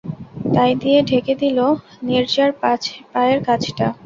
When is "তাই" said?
0.53-0.71